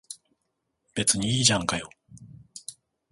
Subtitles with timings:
[0.95, 1.87] 別にいいじゃんかよ。